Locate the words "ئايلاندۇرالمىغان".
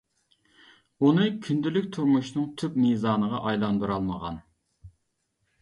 3.51-4.41